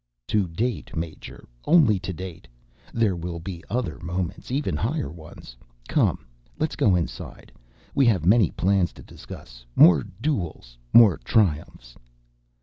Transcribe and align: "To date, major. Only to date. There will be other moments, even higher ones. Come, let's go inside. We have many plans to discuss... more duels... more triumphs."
"To 0.29 0.47
date, 0.47 0.95
major. 0.95 1.47
Only 1.65 1.99
to 1.99 2.11
date. 2.11 2.47
There 2.91 3.15
will 3.15 3.37
be 3.39 3.63
other 3.69 3.99
moments, 3.99 4.49
even 4.49 4.75
higher 4.75 5.11
ones. 5.11 5.55
Come, 5.87 6.25
let's 6.57 6.75
go 6.75 6.95
inside. 6.95 7.51
We 7.93 8.07
have 8.07 8.25
many 8.25 8.49
plans 8.49 8.93
to 8.93 9.03
discuss... 9.03 9.63
more 9.75 10.03
duels... 10.23 10.75
more 10.91 11.17
triumphs." 11.19 11.93